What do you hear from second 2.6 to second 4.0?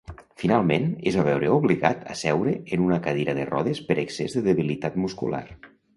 en una cadira de rodes per